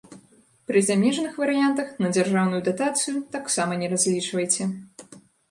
Пры 0.69 0.79
замежных 0.87 1.33
варыянтах 1.41 1.91
на 2.05 2.11
дзяржаўную 2.15 2.61
датацыю 2.69 3.15
таксама 3.37 3.79
не 3.85 3.93
разлічвайце. 3.93 4.63